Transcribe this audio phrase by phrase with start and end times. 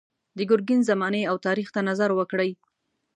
[0.37, 2.51] د ګرګین زمانې او تاریخ ته نظر وکړئ.